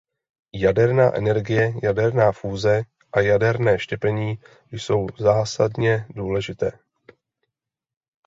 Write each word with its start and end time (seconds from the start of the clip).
Jaderná 0.61 1.13
energie, 1.19 1.65
jaderná 1.83 2.31
fúze 2.31 2.83
a 3.13 3.19
jaderné 3.19 3.79
štěpení 3.79 4.39
jsou 4.71 5.07
zásadně 5.19 6.05
důležité. 6.09 6.71